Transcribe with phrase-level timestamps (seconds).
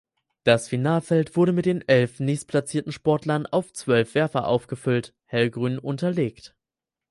[0.43, 6.55] Das Finalfeld wurde mit den elf nächstplatzierten Sportlern auf zwölf Werfer aufgefüllt (hellgrün unterlegt).